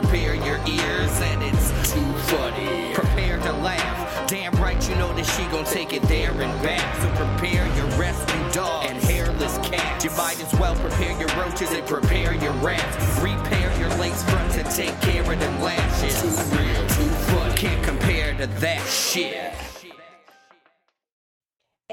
[0.00, 2.92] prepare your ears, and it's too funny.
[2.92, 4.28] Prepare to laugh.
[4.28, 7.00] Damn right, you know that she gon' take it there and back.
[7.00, 10.04] So prepare your rescue dog and hairless cat.
[10.04, 13.22] You might as well prepare your roaches and prepare your rats.
[13.22, 16.20] Repair your lace front to take care of them lashes.
[16.20, 17.54] Too real, too funny.
[17.54, 19.75] Can't compare to that shit.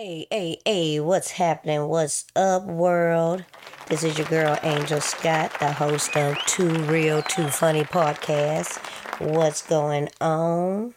[0.04, 1.88] Hey, hey, hey, what's happening?
[1.88, 3.46] What's up, world?
[3.88, 8.80] This is your girl, Angel Scott, the host of Too Real, Too Funny podcast.
[9.22, 10.94] What's going on?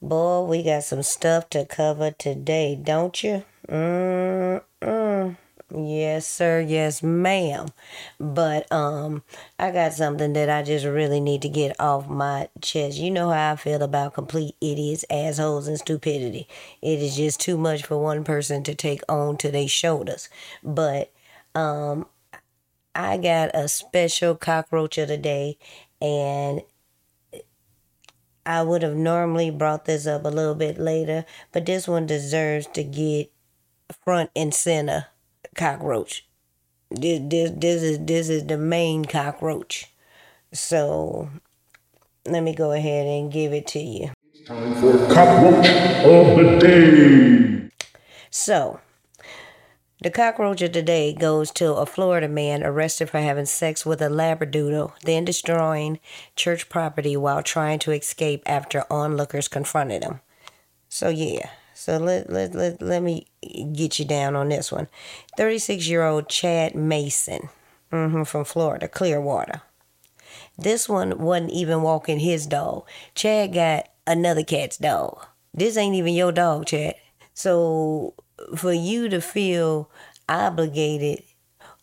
[0.00, 3.42] Boy, we got some stuff to cover today, don't you?
[3.68, 5.36] Mm-mm.
[5.70, 6.60] Yes, sir.
[6.60, 7.68] Yes, ma'am.
[8.20, 9.22] But um,
[9.58, 12.98] I got something that I just really need to get off my chest.
[12.98, 16.46] You know how I feel about complete idiots, assholes, and stupidity.
[16.82, 20.28] It is just too much for one person to take on to their shoulders.
[20.62, 21.12] But
[21.54, 22.06] um,
[22.94, 25.58] I got a special cockroach of the day,
[26.02, 26.62] and
[28.46, 32.66] I would have normally brought this up a little bit later, but this one deserves
[32.68, 33.30] to get
[34.04, 35.06] front and center
[35.54, 36.26] cockroach.
[36.90, 39.86] This, this, this is this is the main cockroach.
[40.52, 41.30] So
[42.26, 44.10] let me go ahead and give it to you.
[44.46, 45.68] Time for cockroach
[46.04, 47.70] of the day.
[48.30, 48.80] So
[50.00, 54.02] the cockroach of the day goes to a Florida man arrested for having sex with
[54.02, 55.98] a labradoodle, then destroying
[56.36, 60.20] church property while trying to escape after onlookers confronted him.
[60.90, 63.26] So yeah, so let let let, let me
[63.72, 64.88] get you down on this one.
[65.36, 67.48] 36 year old Chad Mason
[67.90, 69.62] hmm from Florida, Clearwater.
[70.56, 72.86] This one wasn't even walking his dog.
[73.14, 75.26] Chad got another cat's dog.
[75.52, 76.94] This ain't even your dog, Chad.
[77.34, 78.14] So
[78.56, 79.90] for you to feel
[80.28, 81.22] obligated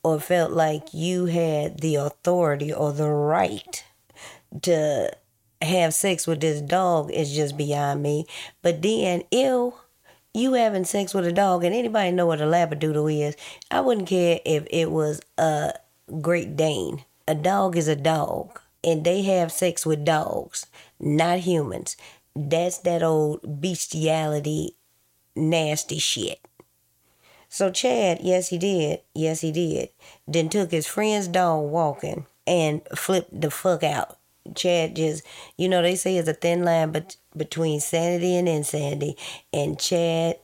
[0.03, 3.83] or felt like you had the authority or the right
[4.63, 5.11] to
[5.61, 8.25] have sex with this dog is just beyond me.
[8.61, 9.80] But then, ill,
[10.33, 13.35] you having sex with a dog, and anybody know what a labradoodle is?
[13.69, 15.73] I wouldn't care if it was a
[16.21, 17.03] Great Dane.
[17.27, 20.65] A dog is a dog, and they have sex with dogs,
[20.99, 21.97] not humans.
[22.35, 24.75] That's that old bestiality,
[25.35, 26.39] nasty shit.
[27.49, 29.89] So Chad, yes he did, yes he did.
[30.25, 34.17] Then took his friend's dog walking and flipped the fuck out.
[34.55, 35.23] Chad just,
[35.57, 39.15] you know, they say it's a thin line but between sanity and insanity,
[39.53, 40.37] and Chad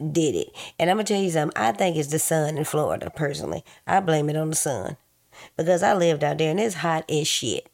[0.00, 0.48] did it.
[0.78, 1.56] And I'm gonna tell you something.
[1.60, 3.10] I think it's the sun in Florida.
[3.10, 4.96] Personally, I blame it on the sun
[5.56, 7.68] because I lived out there and it's hot as shit.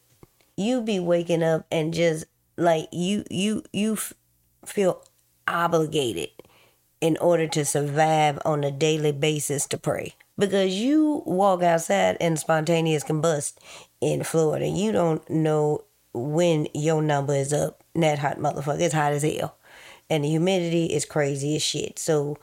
[0.57, 2.25] You be waking up and just
[2.57, 4.15] like you, you, you f-
[4.65, 5.05] feel
[5.47, 6.31] obligated
[7.01, 10.15] in order to survive on a daily basis to pray.
[10.39, 13.55] Because you walk outside and spontaneous combust
[14.13, 14.67] in Florida.
[14.67, 17.83] You don't know when your number is up.
[17.95, 18.81] That hot motherfucker.
[18.81, 19.57] It's hot as hell.
[20.09, 21.99] And the humidity is crazy as shit.
[21.99, 22.37] So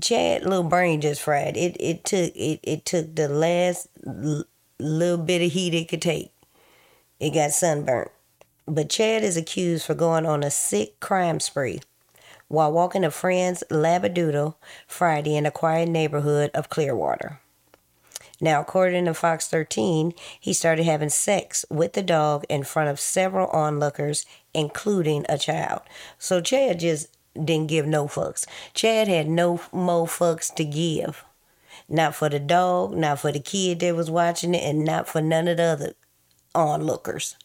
[0.00, 1.56] Chad little brain just fried.
[1.56, 4.44] It it took it, it took the last l-
[4.78, 6.32] little bit of heat it could take.
[7.18, 8.10] It got sunburnt.
[8.66, 11.80] But Chad is accused for going on a sick crime spree
[12.48, 14.54] while walking a friend's Labradoodle
[14.86, 17.40] Friday in a quiet neighborhood of Clearwater.
[18.40, 22.98] Now, according to Fox 13, he started having sex with the dog in front of
[22.98, 24.24] several onlookers,
[24.54, 25.82] including a child.
[26.18, 28.46] So Chad just didn't give no fucks.
[28.74, 31.24] Chad had no more fucks to give.
[31.88, 35.20] Not for the dog, not for the kid that was watching it, and not for
[35.20, 35.92] none of the other
[36.54, 37.36] onlookers.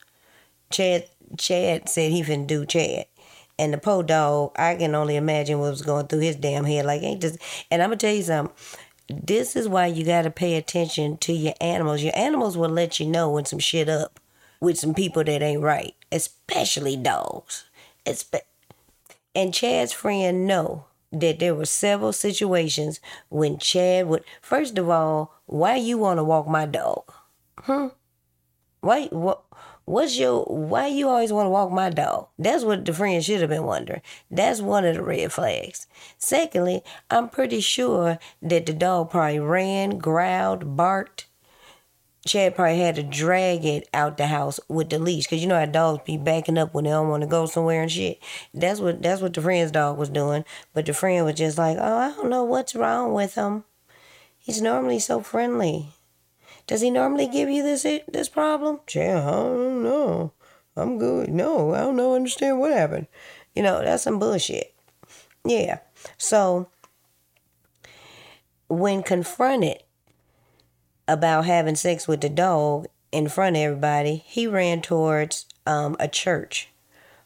[0.71, 1.07] Chad
[1.37, 3.05] Chad said he finna do Chad.
[3.57, 6.85] And the poor dog, I can only imagine what was going through his damn head.
[6.85, 7.37] Like, ain't this.
[7.71, 8.53] And I'm to tell you something.
[9.07, 12.01] This is why you got to pay attention to your animals.
[12.01, 14.19] Your animals will let you know when some shit up
[14.59, 17.65] with some people that ain't right, especially dogs.
[18.05, 18.41] Espe-
[19.35, 22.99] and Chad's friend know that there were several situations
[23.29, 24.23] when Chad would.
[24.41, 27.03] First of all, why you want to walk my dog?
[27.59, 27.87] Hmm.
[28.81, 29.05] Why?
[29.07, 29.43] What?
[29.85, 32.29] What's your why you always want to walk my dog?
[32.39, 34.01] That's what the friend should have been wondering.
[34.31, 35.85] That's one of the red flags.
[36.17, 41.27] Secondly, I'm pretty sure that the dog probably ran, growled, barked.
[42.25, 45.59] Chad probably had to drag it out the house with the leash, cause you know
[45.59, 48.19] how dogs be backing up when they don't want to go somewhere and shit.
[48.55, 50.45] That's what that's what the friend's dog was doing.
[50.73, 53.65] But the friend was just like, oh, I don't know what's wrong with him.
[54.39, 55.89] He's normally so friendly.
[56.67, 58.79] Does he normally give you this this problem?
[58.93, 60.33] Yeah, I don't know.
[60.75, 61.29] I'm good.
[61.29, 62.15] No, I don't know.
[62.15, 63.07] Understand what happened.
[63.55, 64.73] You know, that's some bullshit.
[65.45, 65.79] Yeah.
[66.17, 66.67] So
[68.67, 69.83] when confronted
[71.07, 76.07] about having sex with the dog in front of everybody, he ran towards um, a
[76.07, 76.69] church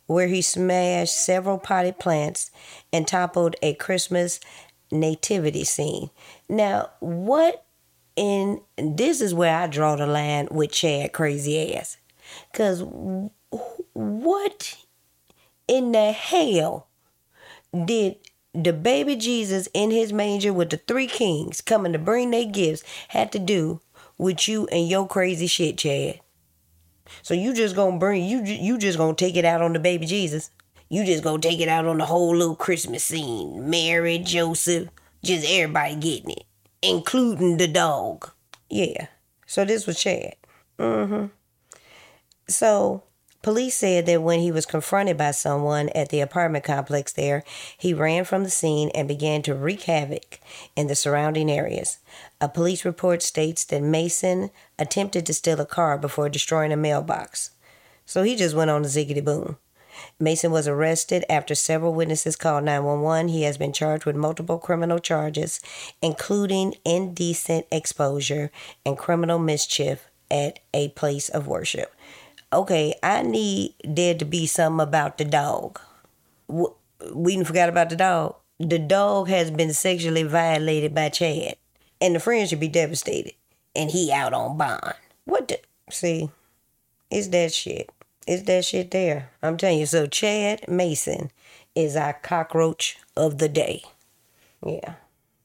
[0.06, 2.52] where he smashed several potted plants
[2.92, 4.40] and toppled a Christmas
[4.92, 6.10] nativity scene.
[6.48, 7.64] Now, what
[8.20, 11.96] in this is where I draw the line with Chad crazy ass.
[12.54, 12.84] Cause
[13.94, 14.78] what
[15.70, 16.88] in the hell
[17.86, 18.18] did
[18.54, 22.84] the baby Jesus in his manger with the three kings coming to bring their gifts
[23.08, 23.80] had to do
[24.18, 26.20] with you and your crazy shit, Chad?
[27.22, 30.06] So you just gonna bring you you just gonna take it out on the baby
[30.06, 30.52] Jesus?
[30.90, 33.70] You just gonna take it out on the whole little Christmas scene?
[33.70, 34.90] Mary, Joseph,
[35.24, 36.44] just everybody getting it,
[36.82, 38.32] including the dog.
[38.70, 39.08] Yeah.
[39.46, 40.36] So this was Chad.
[40.78, 41.28] Mm-hmm.
[42.48, 43.04] So
[43.42, 47.46] Police said that when he was confronted by someone at the apartment complex there,
[47.78, 50.40] he ran from the scene and began to wreak havoc
[50.76, 52.00] in the surrounding areas.
[52.42, 57.52] A police report states that Mason attempted to steal a car before destroying a mailbox.
[58.06, 59.58] So he just went on a ziggity boom.
[60.20, 63.30] Mason was arrested after several witnesses called 911.
[63.30, 65.60] He has been charged with multiple criminal charges,
[66.02, 68.52] including indecent exposure
[68.86, 71.94] and criminal mischief at a place of worship
[72.52, 75.80] okay, I need there to be something about the dog.
[76.48, 78.36] We forget about the dog.
[78.60, 81.56] The dog has been sexually violated by Chad,
[82.02, 83.34] and the friend should be devastated,
[83.76, 84.96] and he out on bond.
[85.26, 85.60] What the?
[85.90, 86.30] See,
[87.10, 87.90] it's that shit.
[88.30, 89.32] It's that shit there.
[89.42, 89.88] I'm telling you.
[89.88, 91.32] So Chad Mason
[91.74, 93.82] is our cockroach of the day.
[94.64, 94.94] Yeah.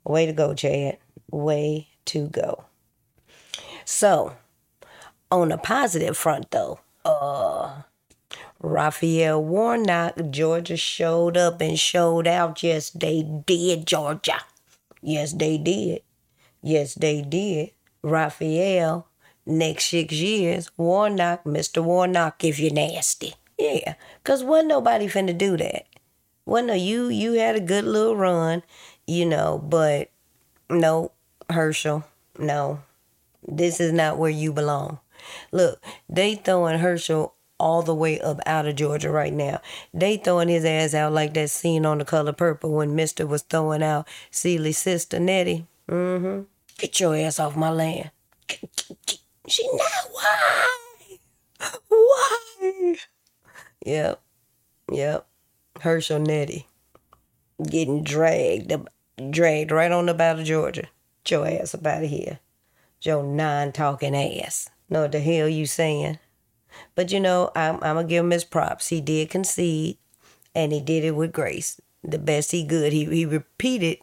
[0.05, 0.99] Way to go, Chad.
[1.31, 2.67] Way to go.
[3.87, 4.37] So,
[5.31, 7.83] on a positive front, though, uh
[8.61, 12.63] Raphael Warnock, Georgia showed up and showed out.
[12.63, 14.43] Yes, they did, Georgia.
[15.01, 16.03] Yes, they did.
[16.63, 17.71] Yes, they did.
[18.03, 19.07] Raphael,
[19.47, 21.83] next six years, Warnock, Mr.
[21.83, 23.35] Warnock, if you're nasty.
[23.59, 25.87] Yeah, because wasn't nobody finna do that.
[26.47, 28.63] Well, no, you you had a good little run,
[29.07, 30.11] you know, but
[30.69, 31.13] no,
[31.49, 32.05] Herschel,
[32.39, 32.83] no.
[33.47, 34.99] This is not where you belong.
[35.53, 39.61] Look, they throwing Herschel all the way up out of Georgia right now.
[39.93, 43.43] They throwing his ass out like that scene on the color purple when Mister was
[43.43, 45.67] throwing out Celie's sister Nettie.
[45.89, 46.43] Mm-hmm.
[46.79, 48.11] Get your ass off my land.
[49.47, 50.67] She not why?
[51.89, 52.97] Why?
[53.85, 54.23] Yep.
[54.91, 55.27] Yep.
[55.81, 56.67] Herschel Nettie.
[57.63, 58.73] Getting dragged
[59.31, 60.89] dragged right on up out of Georgia.
[61.25, 62.41] Get your ass up out of here.
[63.03, 66.19] Your non talking ass know what the hell you saying.
[66.95, 68.89] But you know, I'm, I'm gonna give him his props.
[68.89, 69.99] He did concede,
[70.55, 72.93] and he did it with grace, the best he could.
[72.93, 73.99] He he repeated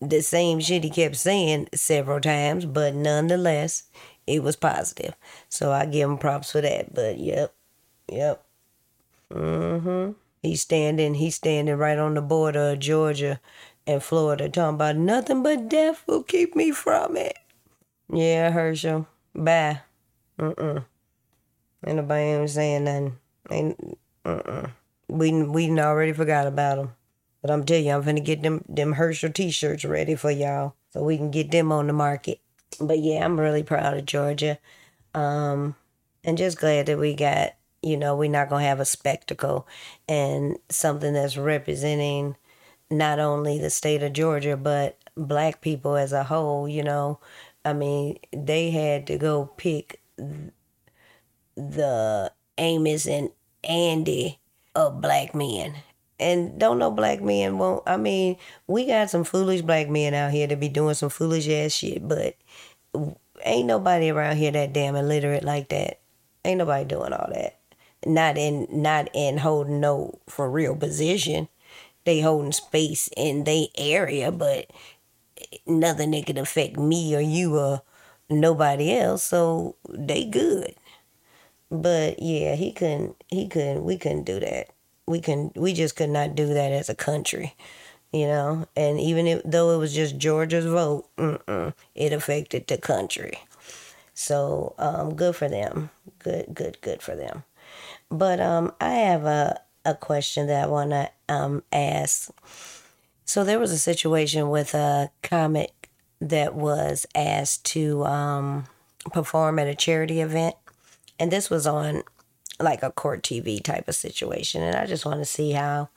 [0.00, 3.84] the same shit he kept saying several times, but nonetheless,
[4.30, 5.14] it was positive.
[5.48, 6.94] So I give him props for that.
[6.94, 7.54] But yep,
[8.10, 8.44] yep.
[9.32, 10.12] Mm-hmm.
[10.42, 11.14] He's standing.
[11.14, 13.40] He's standing right on the border of Georgia
[13.86, 17.38] and Florida, talking about nothing but death will keep me from it.
[18.12, 19.06] Yeah, Herschel.
[19.34, 19.80] Bye.
[20.38, 20.84] Mm-mm.
[21.86, 23.18] Ain't nobody even saying nothing.
[23.50, 24.68] Ain't, uh-uh.
[25.08, 26.92] We, we already forgot about them.
[27.42, 31.02] But I'm telling you, I'm finna get them, them Herschel t-shirts ready for y'all so
[31.02, 32.40] we can get them on the market.
[32.78, 34.58] But yeah, I'm really proud of Georgia.
[35.14, 35.74] Um,
[36.24, 39.66] and just glad that we got, you know, we're not going to have a spectacle
[40.08, 42.36] and something that's representing
[42.90, 47.20] not only the state of Georgia, but black people as a whole, you know.
[47.64, 50.00] I mean, they had to go pick
[51.56, 53.30] the Amos and
[53.64, 54.38] Andy
[54.74, 55.74] of black men.
[56.20, 57.82] And don't know black men won't.
[57.86, 58.36] I mean,
[58.66, 62.06] we got some foolish black men out here to be doing some foolish ass shit,
[62.06, 62.36] but
[63.42, 66.00] ain't nobody around here that damn illiterate like that.
[66.44, 67.58] Ain't nobody doing all that.
[68.04, 71.48] Not in not in holding no for real position.
[72.04, 74.70] They holding space in they area, but
[75.66, 77.82] nothing that could affect me or you or
[78.28, 80.74] nobody else, so they good.
[81.70, 83.16] But yeah, he couldn't.
[83.28, 83.84] He couldn't.
[83.84, 84.70] We couldn't do that.
[85.10, 85.50] We can.
[85.56, 87.56] We just could not do that as a country,
[88.12, 88.66] you know.
[88.76, 91.08] And even if, though it was just Georgia's vote,
[91.94, 93.38] it affected the country.
[94.14, 95.90] So um, good for them.
[96.18, 97.44] Good, good, good for them.
[98.10, 102.30] But um, I have a a question that I want to um, ask.
[103.24, 105.88] So there was a situation with a comic
[106.20, 108.66] that was asked to um,
[109.12, 110.54] perform at a charity event.
[111.18, 112.02] And this was on
[112.60, 114.62] like a court TV type of situation.
[114.62, 115.88] And I just want to see how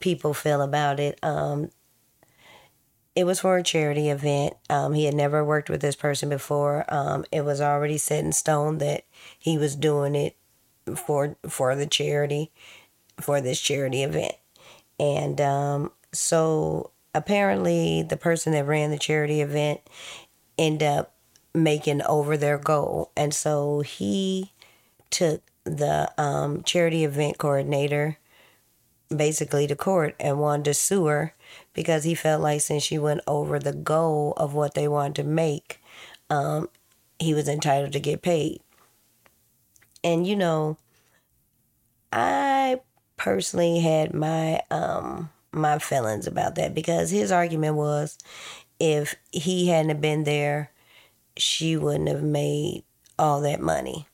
[0.00, 1.18] people feel about it.
[1.22, 1.70] Um,
[3.14, 4.54] it was for a charity event.
[4.70, 6.84] Um, he had never worked with this person before.
[6.88, 9.04] Um, it was already set in stone that
[9.38, 10.36] he was doing it
[10.96, 12.50] for for the charity
[13.20, 14.34] for this charity event.
[14.98, 19.80] And um, so apparently the person that ran the charity event
[20.58, 21.14] ended up
[21.54, 23.10] making over their goal.
[23.16, 24.52] And so he
[25.10, 28.18] took the um, charity event coordinator
[29.14, 31.34] basically to court and wanted to sue her
[31.72, 35.24] because he felt like since she went over the goal of what they wanted to
[35.24, 35.80] make,
[36.30, 36.68] um,
[37.18, 38.60] he was entitled to get paid.
[40.02, 40.76] And you know,
[42.12, 42.80] I
[43.16, 48.18] personally had my um my feelings about that because his argument was
[48.80, 50.72] if he hadn't been there,
[51.36, 52.84] she wouldn't have made
[53.18, 54.08] all that money.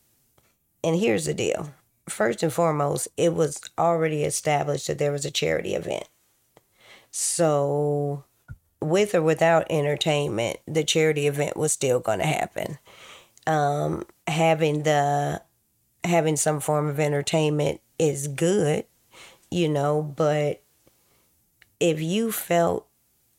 [0.82, 1.70] And here's the deal.
[2.08, 6.08] First and foremost, it was already established that there was a charity event.
[7.10, 8.24] So,
[8.80, 12.78] with or without entertainment, the charity event was still going to happen.
[13.46, 15.42] Um, having the
[16.04, 18.84] having some form of entertainment is good,
[19.50, 20.62] you know, but
[21.80, 22.86] if you felt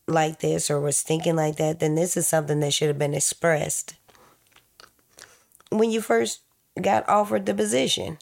[0.06, 3.14] like this or was thinking like that, then this is something that should have been
[3.14, 3.94] expressed
[5.70, 6.42] when you first
[6.82, 8.18] got offered the position.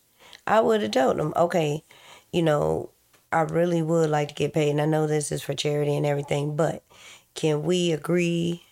[0.46, 1.84] I would have told them, okay,
[2.32, 2.90] you know,
[3.30, 6.06] I really would like to get paid, and I know this is for charity and
[6.06, 6.82] everything, but
[7.34, 8.64] can we agree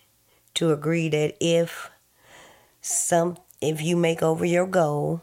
[0.55, 1.91] to agree that if
[2.81, 5.21] some if you make over your goal,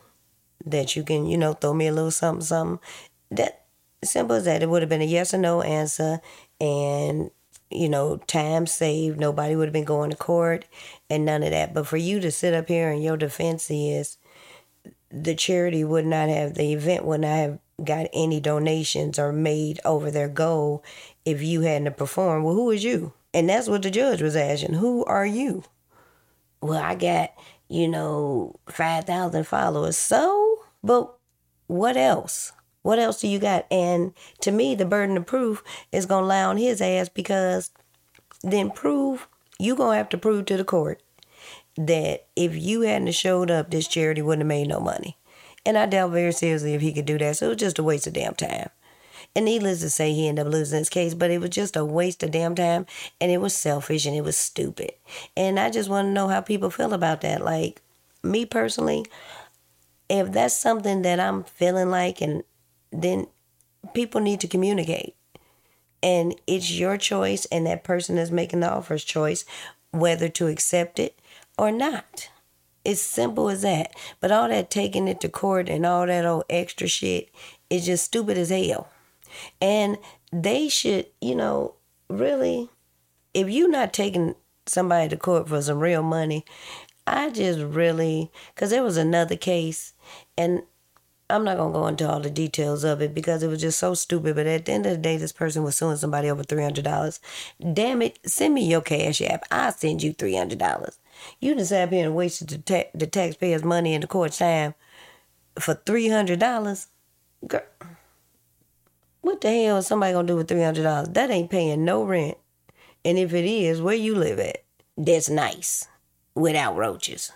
[0.65, 2.81] that you can, you know, throw me a little something, something.
[3.31, 3.67] That
[4.03, 4.63] simple as that.
[4.63, 6.21] It would have been a yes or no answer,
[6.61, 7.31] and
[7.71, 9.19] you know, time saved.
[9.19, 10.67] Nobody would have been going to court,
[11.11, 11.75] and none of that.
[11.75, 14.19] But for you to sit up here and your defense is,
[15.15, 19.81] the charity would not have the event would not have got any donations or made
[19.85, 20.83] over their goal
[21.25, 22.45] if you hadn't performed.
[22.45, 23.13] Well, who is you?
[23.33, 24.75] And that's what the judge was asking.
[24.75, 25.65] Who are you?
[26.61, 27.33] Well, I got,
[27.69, 29.97] you know, 5,000 followers.
[29.97, 31.15] So, but
[31.67, 32.53] what else?
[32.83, 33.67] What else do you got?
[33.71, 37.71] And to me, the burden of proof is going to lie on his ass because
[38.43, 39.27] then prove,
[39.59, 41.03] you going to have to prove to the court
[41.77, 45.17] that if you hadn't showed up, this charity wouldn't have made no money.
[45.67, 47.37] And I doubt very seriously if he could do that.
[47.37, 48.71] So it was just a waste of damn time.
[49.35, 51.85] And needless to say, he ended up losing his case, but it was just a
[51.85, 52.87] waste of damn time.
[53.21, 54.93] And it was selfish and it was stupid.
[55.37, 57.43] And I just want to know how people feel about that.
[57.43, 57.83] Like,
[58.23, 59.05] me personally,
[60.09, 62.45] if that's something that I'm feeling like, and
[62.93, 63.27] then
[63.93, 65.17] people need to communicate.
[66.03, 69.45] And it's your choice, and that person is making the offer's choice
[69.91, 71.19] whether to accept it
[71.59, 72.31] or not.
[72.85, 73.95] It's simple as that.
[74.21, 77.31] But all that taking it to court and all that old extra shit
[77.71, 78.89] is just stupid as hell.
[79.61, 79.99] And
[80.33, 81.75] they should, you know,
[82.09, 82.69] really,
[83.33, 84.35] if you're not taking
[84.67, 86.45] somebody to court for some real money,
[87.07, 89.93] I just really, because there was another case,
[90.39, 90.63] and
[91.31, 93.95] I'm not gonna go into all the details of it because it was just so
[93.95, 94.37] stupid.
[94.37, 96.85] But at the end of the day, this person was suing somebody over three hundred
[96.85, 97.19] dollars.
[97.73, 98.19] Damn it!
[98.27, 99.45] Send me your cash app.
[99.51, 100.99] I'll send you three hundred dollars.
[101.41, 104.75] You just sat here and wasted the, ta- the taxpayers' money and the court's time
[105.59, 106.89] for three hundred dollars.
[107.47, 107.63] Girl,
[109.23, 111.09] what the hell is somebody gonna do with three hundred dollars?
[111.09, 112.37] That ain't paying no rent.
[113.03, 114.65] And if it is, where you live at?
[114.97, 115.89] That's nice,
[116.35, 117.33] without roaches,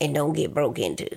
[0.00, 1.08] and don't get broke into.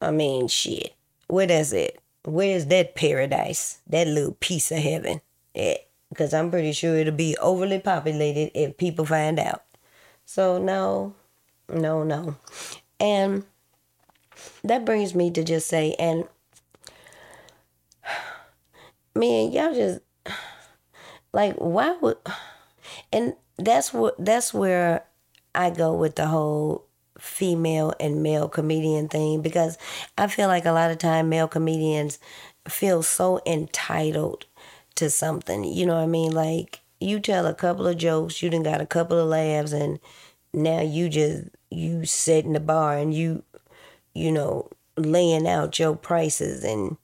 [0.00, 0.94] I mean, shit.
[1.32, 1.98] Where that's it?
[2.26, 3.80] Where's that paradise?
[3.86, 5.22] That little piece of heaven?
[5.54, 9.62] Because I'm pretty sure it'll be overly populated if people find out.
[10.26, 11.14] So no,
[11.70, 12.36] no, no.
[13.00, 13.44] And
[14.62, 16.28] that brings me to just say, and
[19.14, 20.00] man, y'all just
[21.32, 22.18] like why would
[23.10, 25.04] and that's what that's where
[25.54, 26.84] I go with the whole
[27.22, 29.78] female and male comedian thing because
[30.18, 32.18] I feel like a lot of time male comedians
[32.68, 34.46] feel so entitled
[34.96, 35.62] to something.
[35.62, 36.32] You know what I mean?
[36.32, 40.00] Like you tell a couple of jokes, you done got a couple of laughs and
[40.52, 43.44] now you just you sit in the bar and you
[44.14, 46.96] you know, laying out your prices and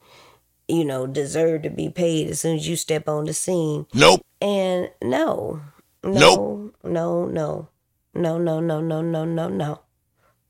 [0.67, 3.87] you know, deserve to be paid as soon as you step on the scene.
[3.95, 4.21] Nope.
[4.43, 5.63] And no.
[6.03, 6.11] No.
[6.13, 6.75] Nope.
[6.85, 7.69] No, no.
[8.15, 9.81] No, no, no, no, no, no, no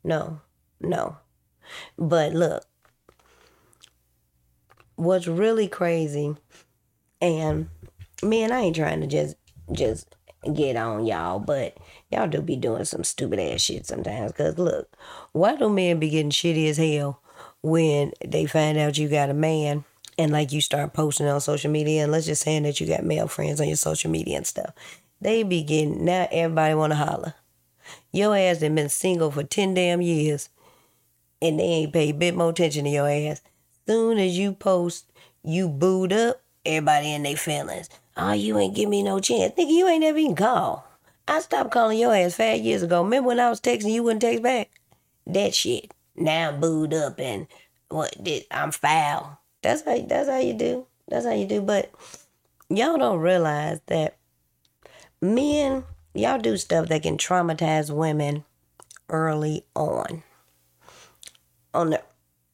[0.04, 0.40] no,
[0.80, 1.16] no.
[1.96, 2.64] But look,
[4.96, 6.34] what's really crazy,
[7.20, 7.68] and
[8.22, 9.36] man, I ain't trying to just
[9.72, 10.14] just
[10.54, 11.76] get on y'all, but
[12.10, 14.32] y'all do be doing some stupid ass shit sometimes.
[14.32, 14.96] Cause look,
[15.32, 17.22] why do men be getting shitty as hell
[17.62, 19.84] when they find out you got a man
[20.16, 23.04] and like you start posting on social media and let's just say that you got
[23.04, 24.72] male friends on your social media and stuff.
[25.20, 27.34] They be getting now everybody wanna holler.
[28.12, 30.48] Your ass done been single for ten damn years
[31.40, 33.42] and they ain't paid a bit more attention to your ass.
[33.86, 35.10] soon as you post
[35.44, 37.88] you booed up, everybody in their feelings.
[38.16, 39.54] Oh, you ain't give me no chance.
[39.54, 40.80] Nigga, you ain't never even called.
[41.26, 43.02] I stopped calling your ass five years ago.
[43.02, 44.70] Remember when I was texting you wouldn't text back?
[45.26, 45.92] That shit.
[46.16, 47.46] Now I'm booed up and
[47.88, 49.38] what did I'm foul.
[49.62, 50.86] That's how that's how you do.
[51.08, 51.60] That's how you do.
[51.60, 51.90] But
[52.68, 54.16] y'all don't realize that
[55.20, 55.84] men,
[56.14, 58.44] y'all do stuff that can traumatize women
[59.08, 60.22] early on.
[61.74, 62.02] On the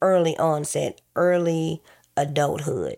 [0.02, 1.82] early onset, early
[2.16, 2.96] adulthood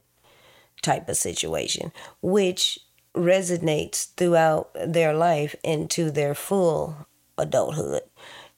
[0.83, 2.79] type of situation, which
[3.15, 7.07] resonates throughout their life into their full
[7.39, 8.03] adulthood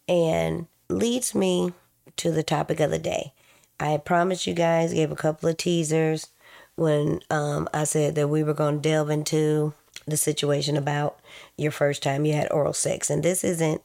[0.08, 1.72] and leads me
[2.16, 3.32] to the topic of the day.
[3.78, 6.28] I promised you guys, gave a couple of teasers
[6.74, 9.74] when um, I said that we were going to delve into
[10.08, 11.18] the situation about
[11.56, 13.10] your first time you had oral sex.
[13.10, 13.82] And this isn't,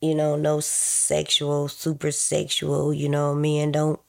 [0.00, 4.00] you know, no sexual, super sexual, you know, men don't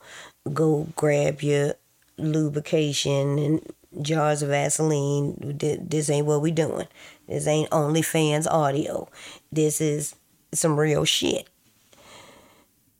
[0.53, 1.73] go grab your
[2.17, 5.57] lubrication and jars of Vaseline.
[5.57, 6.87] This ain't what we doing.
[7.27, 9.07] This ain't OnlyFans audio.
[9.51, 10.15] This is
[10.53, 11.47] some real shit.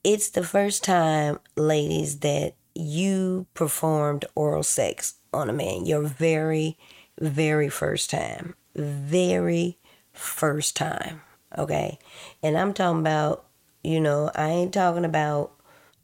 [0.04, 5.86] It's the first time, ladies, that you performed oral sex on a man.
[5.86, 6.78] Your very,
[7.20, 8.56] very first time.
[8.76, 9.78] Very
[10.14, 11.22] first time.
[11.58, 12.00] Okay.
[12.42, 13.46] And I'm talking about,
[13.84, 15.52] you know, I ain't talking about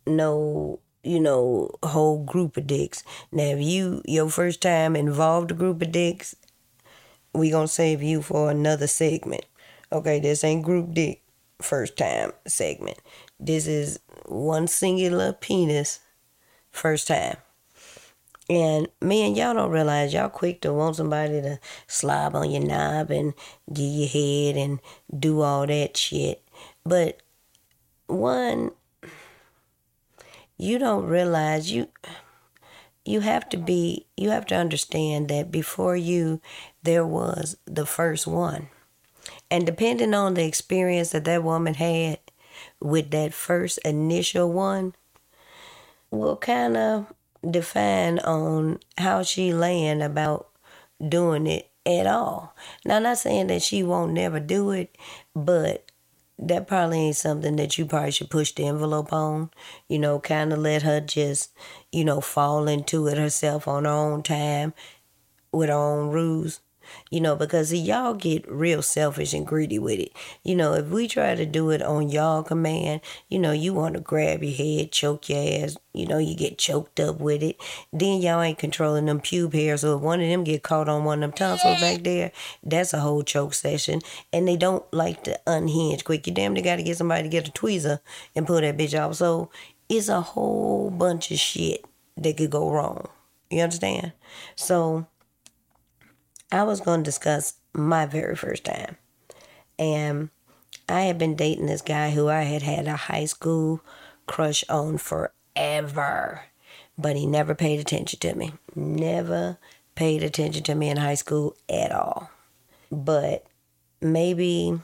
[0.06, 3.04] no you know, whole group of dicks.
[3.32, 6.36] Now, if you your first time involved a group of dicks,
[7.34, 9.46] we gonna save you for another segment.
[9.92, 11.22] Okay, this ain't group dick
[11.62, 12.98] first time segment.
[13.40, 16.00] This is one singular penis
[16.72, 17.38] first time.
[18.50, 23.10] And man, y'all don't realize y'all quick to want somebody to slob on your knob
[23.10, 23.34] and
[23.74, 24.80] give you head and
[25.18, 26.44] do all that shit.
[26.86, 27.22] But
[28.08, 28.72] one
[30.58, 31.88] you don't realize you
[33.04, 36.42] you have to be you have to understand that before you
[36.84, 38.70] there was the first one
[39.52, 42.20] and depending on the experience that that woman had
[42.80, 44.94] with that first initial one
[46.10, 47.14] will kind of
[47.50, 50.50] define on how she laying about
[51.08, 52.56] doing it at all
[52.86, 54.98] now I'm not saying that she won't never do it
[55.36, 55.90] but
[56.38, 59.50] that probably ain't something that you probably should push the envelope on.
[59.88, 61.52] You know, kind of let her just,
[61.92, 64.74] you know, fall into it herself on her own time
[65.52, 66.60] with her own rules
[67.10, 70.12] you know, because y'all get real selfish and greedy with it.
[70.44, 73.96] You know, if we try to do it on y'all command, you know, you want
[73.96, 77.58] to grab your head, choke your ass, you know, you get choked up with it.
[77.94, 79.82] Then y'all ain't controlling them pube hairs.
[79.82, 82.32] So if one of them get caught on one of them tonsils back there,
[82.64, 84.02] that's a whole choke session.
[84.34, 86.28] And they don't like to unhinge quick.
[86.28, 88.00] You damn they got to get somebody to get a tweezer
[88.36, 89.16] and pull that bitch off.
[89.16, 89.50] So
[89.88, 91.86] it's a whole bunch of shit
[92.18, 93.08] that could go wrong.
[93.50, 94.14] You understand?
[94.56, 95.08] So
[96.52, 98.98] I was going to discuss my very first time.
[99.78, 100.30] And
[100.88, 103.82] I had been dating this guy who I had had a high school
[104.28, 106.44] crush on forever.
[106.98, 108.54] But he never paid attention to me.
[108.76, 109.58] Never
[109.96, 112.30] paid attention to me in high school at all.
[112.92, 113.46] But
[114.02, 114.80] maybe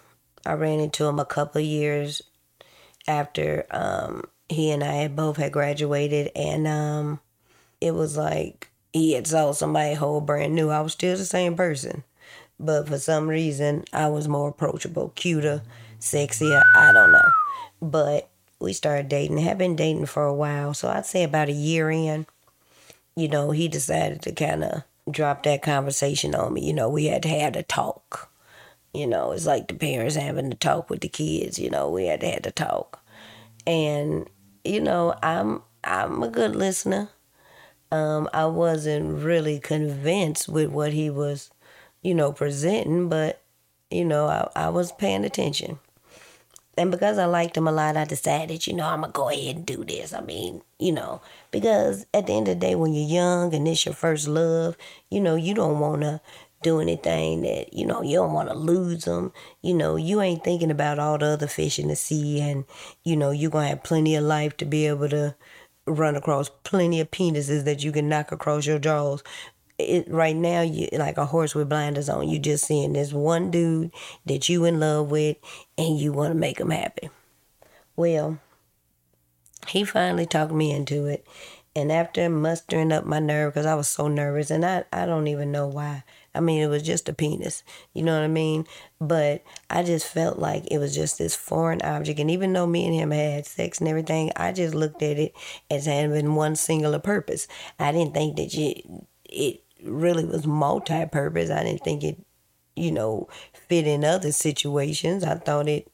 [0.46, 2.22] I ran into him a couple years
[3.08, 7.20] after um, he and I both had graduated, and um,
[7.80, 10.70] it was like he had saw somebody whole brand new.
[10.70, 12.04] I was still the same person,
[12.60, 15.62] but for some reason I was more approachable, cuter,
[16.00, 16.64] sexier.
[16.76, 17.32] I don't know,
[17.82, 19.38] but we started dating.
[19.40, 22.26] Have been dating for a while, so I'd say about a year in.
[23.16, 26.66] You know, he decided to kind of drop that conversation on me.
[26.66, 28.30] You know, we had to have a talk.
[28.94, 31.58] You know, it's like the parents having to talk with the kids.
[31.60, 33.02] You know, we had to have to talk,
[33.66, 34.30] and
[34.66, 37.10] you know, I'm I'm a good listener
[37.92, 41.52] um, I wasn't really convinced with what he was,
[42.02, 43.42] you know, presenting, but,
[43.90, 45.80] you know, I, I was paying attention.
[46.78, 49.30] And because I liked him a lot, I decided, you know, I'm going to go
[49.30, 50.14] ahead and do this.
[50.14, 53.68] I mean, you know, because at the end of the day, when you're young and
[53.68, 54.78] it's your first love,
[55.10, 56.22] you know, you don't want to
[56.64, 59.34] do anything that, you know, you don't want to lose them.
[59.62, 62.64] You know, you ain't thinking about all the other fish in the sea and,
[63.04, 65.36] you know, you're to have plenty of life to be able to
[65.86, 69.24] run across plenty of penises that you can knock across your jaws.
[69.78, 72.30] It, right now, you like a horse with blinders on.
[72.30, 73.92] You just seeing this one dude
[74.26, 75.38] that you in love with,
[75.78, 77.10] and you want to make him happy.
[77.96, 78.40] Well,
[79.68, 81.26] he finally talked me into it,
[81.76, 85.28] and after mustering up my nerve, because I was so nervous, and I I don't
[85.28, 87.64] even know why I mean, it was just a penis.
[87.94, 88.66] You know what I mean?
[89.00, 92.20] But I just felt like it was just this foreign object.
[92.20, 95.34] And even though me and him had sex and everything, I just looked at it
[95.70, 97.48] as having one singular purpose.
[97.80, 101.50] I didn't think that you, it really was multi purpose.
[101.50, 102.18] I didn't think it,
[102.76, 103.28] you know,
[103.68, 105.24] fit in other situations.
[105.24, 105.92] I thought it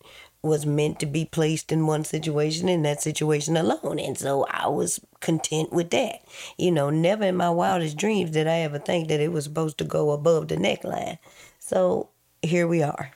[0.47, 3.99] was meant to be placed in one situation in that situation alone.
[3.99, 6.21] And so I was content with that.
[6.57, 9.77] You know, never in my wildest dreams did I ever think that it was supposed
[9.79, 11.19] to go above the neckline.
[11.59, 12.09] So
[12.41, 13.11] here we are.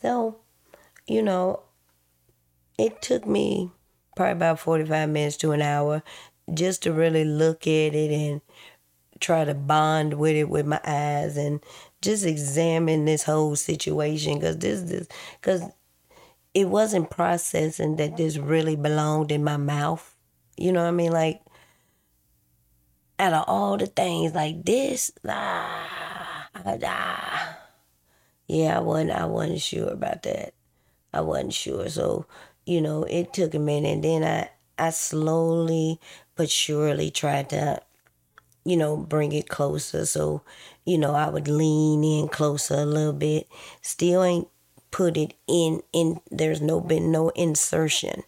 [0.00, 0.36] So,
[1.06, 1.62] you know,
[2.78, 3.70] it took me
[4.16, 6.02] probably about 45 minutes to an hour
[6.54, 8.40] just to really look at it and
[9.20, 11.60] try to bond with it with my eyes and
[12.00, 15.08] just examine this whole situation because this this
[15.40, 15.62] because
[16.54, 20.14] it wasn't processing that this really belonged in my mouth.
[20.56, 21.12] You know what I mean?
[21.12, 21.40] Like,
[23.18, 27.58] out of all the things like this, ah, ah,
[28.46, 30.54] yeah, I wasn't, I wasn't sure about that.
[31.12, 31.88] I wasn't sure.
[31.88, 32.26] So,
[32.64, 33.88] you know, it took a minute.
[33.88, 36.00] And then I, I slowly
[36.34, 37.82] but surely tried to,
[38.64, 40.06] you know, bring it closer.
[40.06, 40.42] So,
[40.84, 43.48] you know, I would lean in closer a little bit.
[43.82, 44.48] Still ain't
[44.90, 48.22] put it in in there's no been no insertion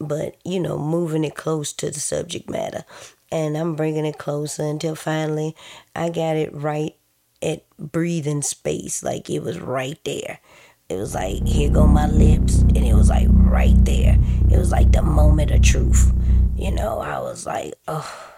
[0.00, 2.84] but you know moving it close to the subject matter.
[3.32, 5.54] And i'm bringing it closer until finally
[5.94, 6.96] i got it right
[7.42, 10.40] at breathing space like it was right there.
[10.88, 14.18] It was like here go my lips and it was like right there.
[14.50, 16.12] It was like the moment of truth.
[16.56, 18.32] You know i was like oh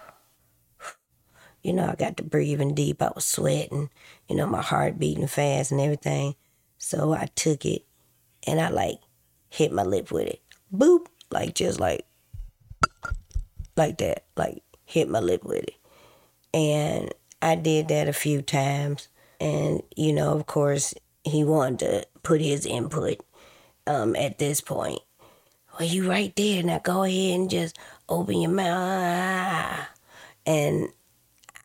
[1.61, 3.01] you know i got to breathing deep.
[3.01, 3.89] I was sweating.
[4.29, 6.35] You know my heart beating fast and everything
[6.77, 7.83] so I took it
[8.45, 8.99] and I like
[9.49, 10.41] hit my lip with it.
[10.73, 11.07] Boop.
[11.31, 12.05] Like just like
[13.75, 14.25] like that.
[14.35, 15.75] Like hit my lip with it.
[16.53, 19.07] And I did that a few times.
[19.39, 23.19] And, you know, of course, he wanted to put his input
[23.87, 24.99] um, at this point.
[25.77, 26.63] Well, you right there.
[26.63, 29.87] Now go ahead and just open your mouth.
[30.45, 30.89] And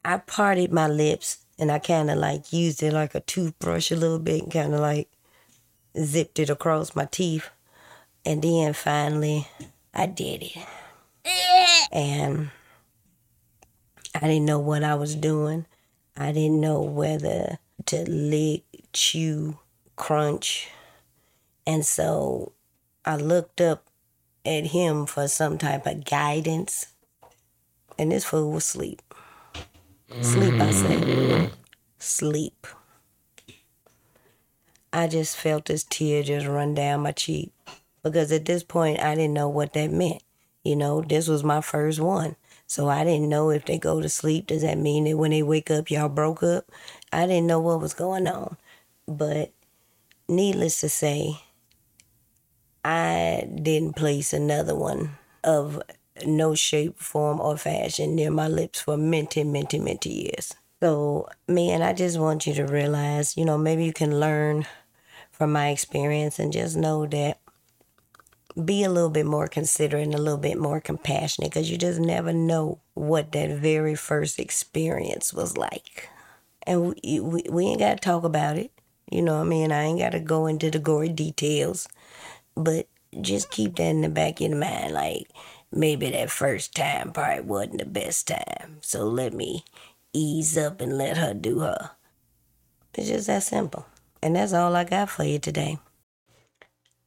[0.05, 3.97] I parted my lips and I kind of like used it like a toothbrush a
[3.97, 5.09] little bit and kind of like
[6.01, 7.51] zipped it across my teeth.
[8.25, 9.49] And then finally,
[9.93, 10.57] I did it.
[11.91, 12.51] And
[14.15, 15.67] I didn't know what I was doing.
[16.17, 19.59] I didn't know whether to lick, chew,
[19.97, 20.69] crunch.
[21.67, 22.53] And so
[23.05, 23.87] I looked up
[24.45, 26.87] at him for some type of guidance.
[27.99, 29.03] And this fool was asleep.
[30.23, 31.03] Sleep, I said.
[31.03, 31.55] Mm-hmm.
[31.99, 32.67] Sleep.
[34.93, 37.53] I just felt this tear just run down my cheek
[38.03, 40.23] because at this point I didn't know what that meant.
[40.65, 42.37] You know, this was my first one.
[42.67, 45.43] So I didn't know if they go to sleep, does that mean that when they
[45.43, 46.71] wake up, y'all broke up?
[47.13, 48.57] I didn't know what was going on.
[49.07, 49.53] But
[50.29, 51.41] needless to say,
[52.85, 55.81] I didn't place another one of
[56.27, 60.55] no shape, form, or fashion near my lips for many, many, many years.
[60.81, 64.67] So, man, I just want you to realize, you know, maybe you can learn
[65.33, 67.39] from my experience and just know that
[68.65, 72.01] be a little bit more considerate and a little bit more compassionate because you just
[72.01, 76.09] never know what that very first experience was like.
[76.67, 78.73] And we, we, we ain't got to talk about it.
[79.11, 79.73] You know what I mean?
[79.73, 81.89] I ain't got to go into the gory details,
[82.55, 82.89] but
[83.21, 84.93] just keep that in the back of your mind.
[84.93, 85.31] Like,
[85.73, 88.79] maybe that first time probably wasn't the best time.
[88.81, 89.65] So let me
[90.13, 91.91] ease up and let her do her.
[92.95, 93.87] It's just that simple.
[94.23, 95.79] And that's all I got for you today.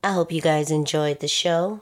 [0.04, 1.82] I hope you guys enjoyed the show.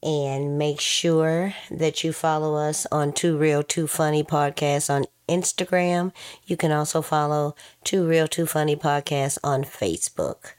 [0.00, 6.12] And make sure that you follow us on Too Real Too Funny Podcast on Instagram.
[6.46, 10.52] You can also follow Too Real Too Funny Podcast on Facebook.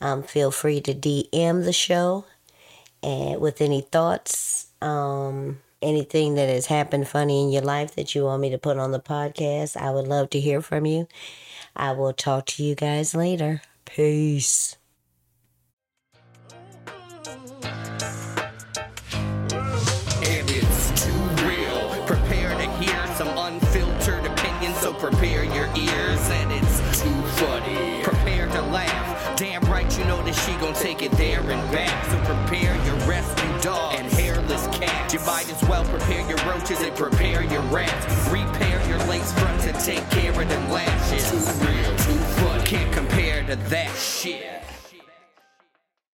[0.00, 2.24] Um, feel free to DM the show
[3.02, 8.24] and with any thoughts, um, anything that has happened funny in your life that you
[8.24, 11.08] want me to put on the podcast, I would love to hear from you.
[11.76, 13.62] I will talk to you guys later.
[13.84, 14.76] Peace.
[36.64, 38.30] Roaches and prepare your rats.
[38.30, 41.30] Repair your lace fronts and take care of them lashes.
[41.30, 42.64] Too real, too funny.
[42.64, 44.73] Can't compare to that shit.